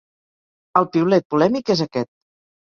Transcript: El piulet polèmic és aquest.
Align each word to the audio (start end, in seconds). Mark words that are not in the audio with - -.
El 0.81 0.87
piulet 0.95 1.27
polèmic 1.35 1.71
és 1.75 1.85
aquest. 1.87 2.11